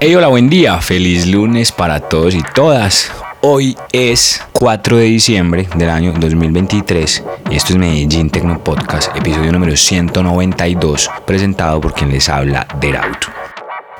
Hey, 0.00 0.14
hola, 0.14 0.28
buen 0.28 0.48
día. 0.48 0.80
Feliz 0.80 1.26
lunes 1.26 1.72
para 1.72 2.00
todos 2.00 2.34
y 2.34 2.42
todas. 2.54 3.12
Hoy 3.42 3.76
es 3.92 4.40
4 4.52 4.96
de 4.96 5.04
diciembre 5.04 5.68
del 5.74 5.90
año 5.90 6.12
2023 6.12 7.24
y 7.50 7.56
esto 7.56 7.74
es 7.74 7.78
Medellín 7.78 8.30
Tecno 8.30 8.64
Podcast, 8.64 9.14
episodio 9.14 9.52
número 9.52 9.76
192, 9.76 11.10
presentado 11.26 11.82
por 11.82 11.92
quien 11.92 12.10
les 12.10 12.30
habla, 12.30 12.66
Derauto. 12.80 13.39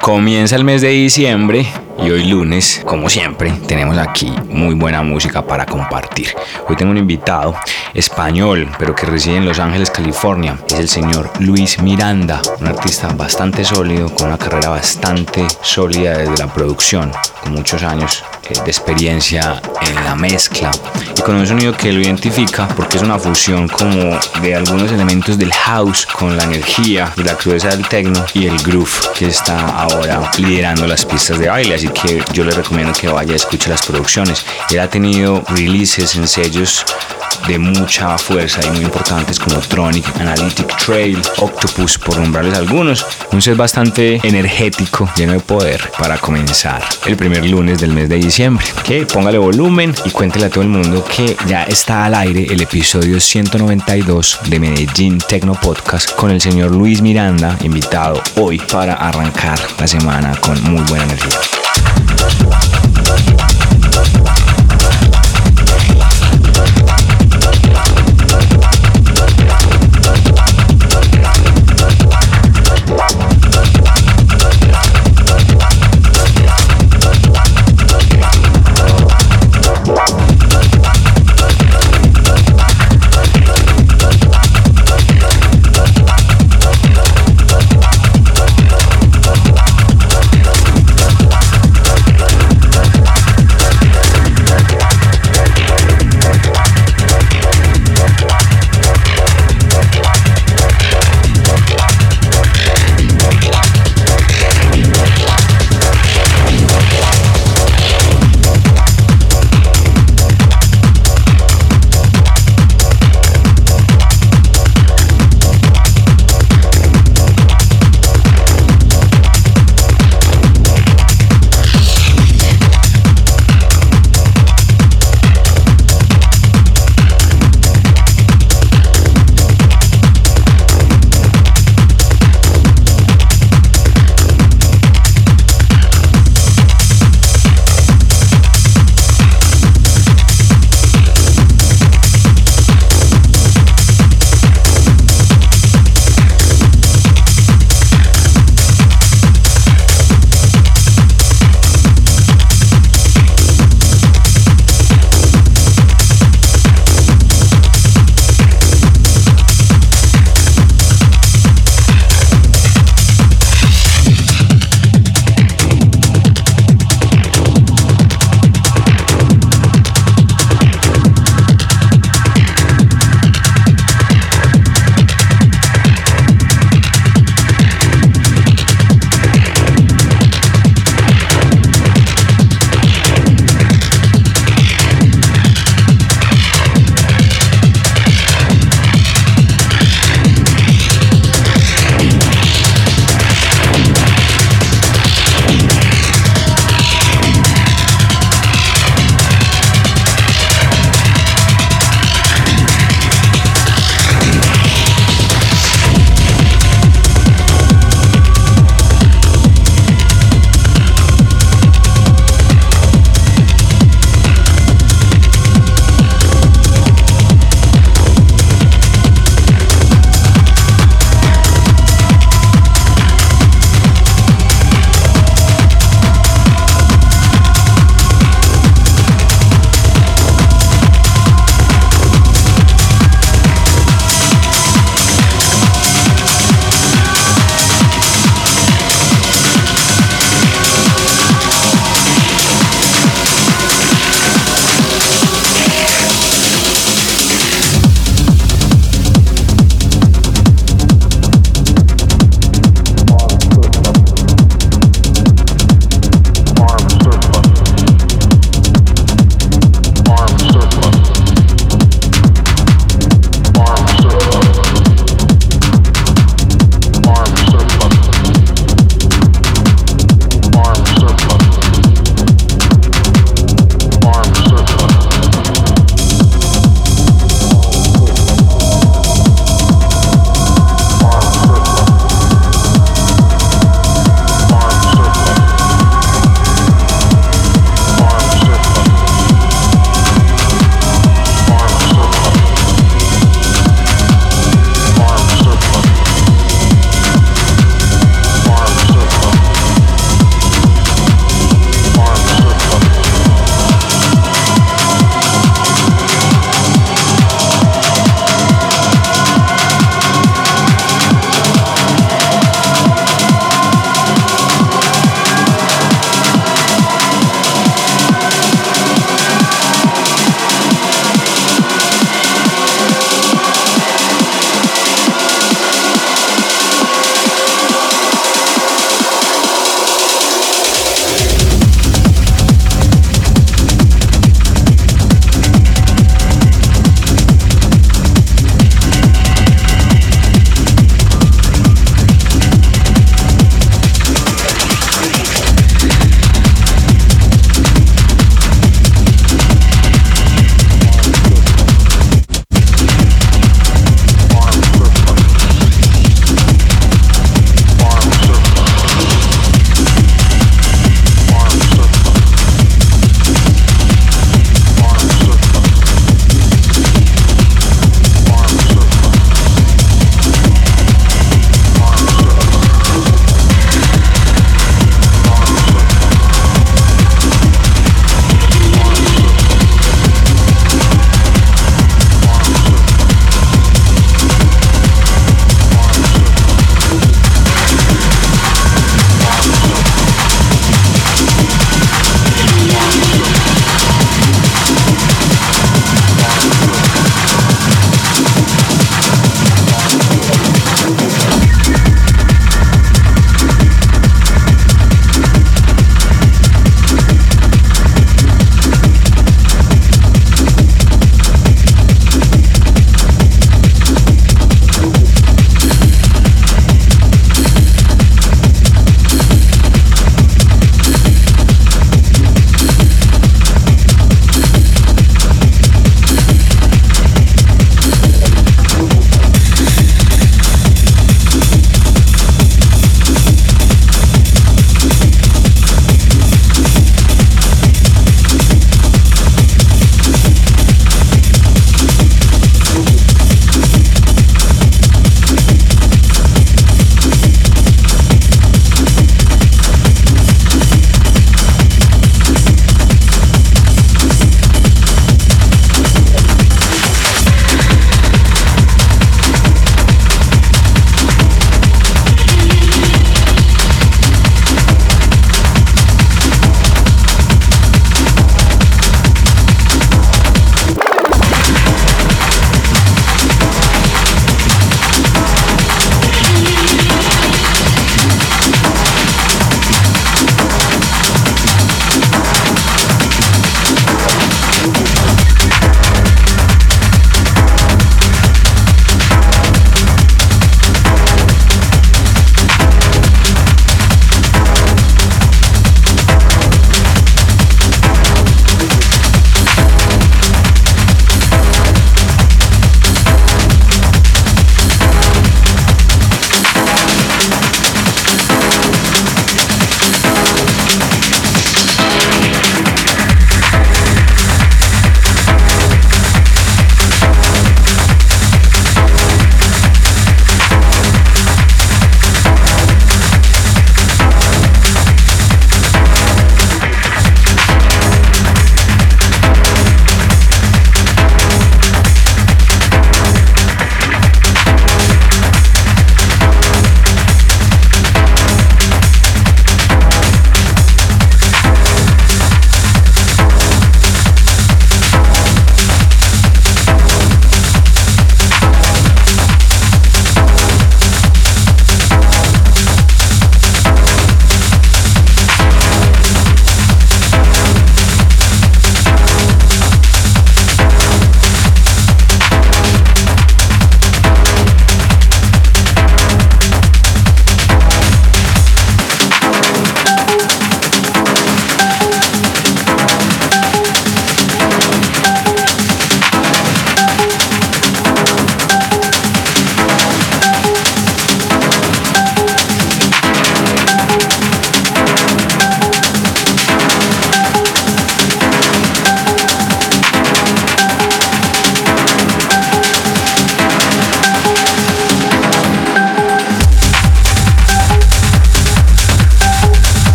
Comienza 0.00 0.56
el 0.56 0.64
mes 0.64 0.80
de 0.80 0.88
diciembre 0.88 1.66
y 1.98 2.10
hoy 2.10 2.24
lunes, 2.24 2.80
como 2.86 3.10
siempre, 3.10 3.52
tenemos 3.68 3.98
aquí 3.98 4.32
muy 4.48 4.74
buena 4.74 5.02
música 5.02 5.46
para 5.46 5.66
compartir. 5.66 6.28
Hoy 6.66 6.74
tengo 6.74 6.90
un 6.90 6.96
invitado 6.96 7.54
español, 7.92 8.66
pero 8.78 8.94
que 8.94 9.04
reside 9.04 9.36
en 9.36 9.44
Los 9.44 9.58
Ángeles, 9.58 9.90
California. 9.90 10.58
Es 10.68 10.78
el 10.78 10.88
señor 10.88 11.30
Luis 11.40 11.82
Miranda, 11.82 12.40
un 12.60 12.68
artista 12.68 13.08
bastante 13.08 13.62
sólido, 13.62 14.08
con 14.14 14.28
una 14.28 14.38
carrera 14.38 14.70
bastante 14.70 15.46
sólida 15.60 16.16
desde 16.16 16.38
la 16.38 16.52
producción, 16.52 17.12
con 17.42 17.52
muchos 17.52 17.82
años 17.82 18.24
de 18.54 18.70
experiencia 18.70 19.60
en 19.80 19.94
la 20.04 20.14
mezcla 20.14 20.70
y 21.16 21.20
con 21.22 21.36
un 21.36 21.46
sonido 21.46 21.76
que 21.76 21.92
lo 21.92 22.00
identifica 22.00 22.68
porque 22.68 22.96
es 22.96 23.02
una 23.02 23.18
fusión 23.18 23.68
como 23.68 24.18
de 24.42 24.54
algunos 24.54 24.90
elementos 24.92 25.38
del 25.38 25.52
house 25.52 26.06
con 26.06 26.36
la 26.36 26.44
energía 26.44 27.12
y 27.16 27.22
la 27.22 27.36
crudeza 27.36 27.68
del 27.68 27.86
techno 27.86 28.24
y 28.34 28.46
el 28.46 28.56
groove 28.58 28.90
que 29.16 29.26
está 29.26 29.58
ahora 29.70 30.30
liderando 30.38 30.86
las 30.86 31.04
pistas 31.04 31.38
de 31.38 31.48
baile. 31.48 31.74
Así 31.74 31.88
que 31.88 32.22
yo 32.32 32.44
le 32.44 32.52
recomiendo 32.52 32.92
que 32.92 33.08
vaya 33.08 33.32
a 33.32 33.36
escuchar 33.36 33.70
las 33.70 33.86
producciones. 33.86 34.44
Él 34.70 34.80
ha 34.80 34.88
tenido 34.88 35.42
releases 35.48 36.14
en 36.16 36.26
sellos 36.26 36.84
de 37.46 37.58
mucha 37.58 38.16
fuerza 38.18 38.60
y 38.66 38.70
muy 38.70 38.84
importantes 38.84 39.38
como 39.38 39.58
Tronic, 39.60 40.06
Analytic 40.20 40.76
Trail, 40.76 41.20
Octopus, 41.38 41.98
por 41.98 42.18
nombrarles 42.18 42.56
algunos. 42.56 43.06
Un 43.32 43.42
set 43.42 43.56
bastante 43.56 44.20
energético, 44.22 45.10
lleno 45.16 45.32
de 45.32 45.40
poder 45.40 45.90
para 45.98 46.18
comenzar 46.18 46.82
el 47.06 47.16
primer 47.16 47.44
lunes 47.44 47.80
del 47.80 47.92
mes 47.92 48.08
de 48.08 48.16
diciembre. 48.16 48.64
Que 48.84 49.06
póngale 49.06 49.38
volumen 49.38 49.94
y 50.04 50.10
cuéntele 50.10 50.46
a 50.46 50.50
todo 50.50 50.62
el 50.62 50.70
mundo 50.70 51.04
que 51.04 51.36
ya 51.46 51.64
está 51.64 52.04
al 52.04 52.14
aire 52.14 52.46
el 52.50 52.60
episodio 52.60 53.20
192 53.20 54.40
de 54.46 54.60
Medellín 54.60 55.18
Tecno 55.18 55.54
Podcast 55.54 56.14
con 56.14 56.30
el 56.30 56.40
señor 56.40 56.72
Luis 56.72 57.02
Miranda, 57.02 57.56
invitado 57.62 58.22
hoy 58.36 58.58
para 58.58 58.94
arrancar 58.94 59.58
la 59.78 59.86
semana 59.86 60.34
con 60.40 60.62
muy 60.62 60.82
buena 60.82 61.04
energía. 61.04 61.38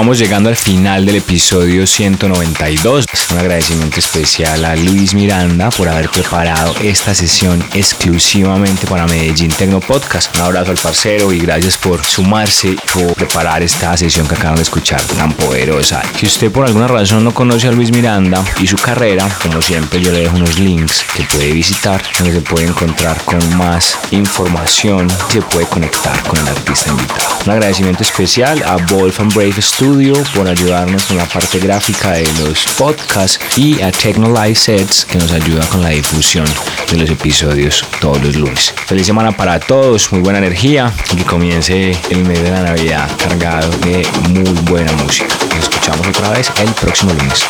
Vamos 0.00 0.18
llegando 0.18 0.48
al 0.48 0.56
final 0.56 1.04
del 1.04 1.16
episodio 1.16 1.86
192. 1.86 3.04
Un 3.32 3.38
agradecimiento 3.38 3.98
especial 3.98 4.64
a 4.64 4.74
Luis 4.74 5.12
Miranda 5.12 5.68
por 5.68 5.90
haber 5.90 6.08
preparado 6.08 6.74
esta 6.80 7.14
sesión 7.14 7.62
exclusivamente 7.74 8.86
para 8.86 9.06
Medellín 9.06 9.50
Tecno 9.50 9.78
Podcast. 9.80 10.34
Un 10.36 10.40
abrazo 10.40 10.70
al 10.70 10.78
parcero 10.78 11.34
y 11.34 11.40
gracias 11.40 11.76
por 11.76 12.02
sumarse, 12.02 12.76
por 12.94 13.12
preparar 13.12 13.62
esta 13.62 13.94
sesión 13.94 14.26
que 14.26 14.36
acaban 14.36 14.56
de 14.56 14.62
escuchar 14.62 15.02
tan 15.02 15.34
poderosa. 15.34 16.00
Si 16.18 16.24
usted 16.24 16.50
por 16.50 16.66
alguna 16.66 16.88
razón 16.88 17.22
no 17.22 17.34
conoce 17.34 17.68
a 17.68 17.72
Luis 17.72 17.92
Miranda 17.92 18.42
y 18.58 18.66
su 18.66 18.76
carrera, 18.78 19.28
como 19.42 19.60
siempre 19.60 20.00
yo 20.00 20.12
le 20.12 20.20
dejo 20.20 20.36
unos 20.36 20.58
links 20.58 21.04
que 21.14 21.24
puede 21.24 21.52
visitar 21.52 22.02
donde 22.18 22.32
se 22.32 22.40
puede 22.40 22.66
encontrar 22.66 23.22
con 23.26 23.38
más 23.58 23.98
información 24.12 25.08
y 25.28 25.32
se 25.34 25.42
puede 25.42 25.66
conectar 25.66 26.18
con 26.22 26.38
el 26.38 26.48
artista 26.48 26.88
invitado. 26.88 27.36
Un 27.44 27.52
agradecimiento 27.52 28.02
especial 28.02 28.62
a 28.62 28.76
Wolf 28.76 29.20
and 29.20 29.34
Brave 29.34 29.60
Studio 29.60 29.89
por 30.36 30.46
ayudarnos 30.46 31.04
con 31.06 31.16
la 31.16 31.24
parte 31.24 31.58
gráfica 31.58 32.12
de 32.12 32.24
los 32.38 32.64
podcasts 32.78 33.40
y 33.56 33.82
a 33.82 33.90
Techno 33.90 34.28
Live 34.28 34.54
Sets 34.54 35.04
que 35.04 35.18
nos 35.18 35.32
ayuda 35.32 35.66
con 35.66 35.82
la 35.82 35.88
difusión 35.88 36.44
de 36.92 36.96
los 36.96 37.10
episodios 37.10 37.84
todos 38.00 38.22
los 38.22 38.36
lunes. 38.36 38.72
Feliz 38.86 39.06
semana 39.06 39.36
para 39.36 39.58
todos, 39.58 40.12
muy 40.12 40.20
buena 40.20 40.38
energía 40.38 40.92
y 41.12 41.16
que 41.16 41.24
comience 41.24 41.98
el 42.08 42.24
mes 42.24 42.40
de 42.40 42.52
la 42.52 42.62
Navidad 42.62 43.10
cargado 43.18 43.68
de 43.78 44.06
muy 44.28 44.52
buena 44.70 44.92
música. 44.92 45.34
Nos 45.56 45.64
escuchamos 45.64 46.06
otra 46.06 46.30
vez 46.30 46.52
el 46.60 46.72
próximo 46.74 47.12
lunes. 47.12 47.44